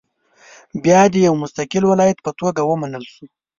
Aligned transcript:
بیا 0.83 1.01
د 1.13 1.15
یو 1.27 1.33
مستقل 1.43 1.83
ولایت 1.87 2.17
په 2.25 2.31
توګه 2.39 2.61
ومنل 2.63 3.05
شول. 3.13 3.29